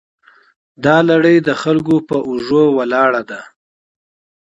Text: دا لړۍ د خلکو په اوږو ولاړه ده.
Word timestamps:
دا 0.83 0.97
لړۍ 1.09 1.37
د 1.47 1.49
خلکو 1.61 1.95
په 2.09 2.17
اوږو 2.27 2.63
ولاړه 2.77 3.21
ده. 3.29 3.41